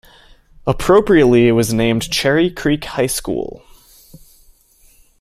Appropriately, 0.65 1.47
it 1.47 1.51
was 1.51 1.75
named 1.75 2.09
Cherry 2.09 2.49
Creek 2.49 2.85
High 2.85 3.05
School. 3.05 3.61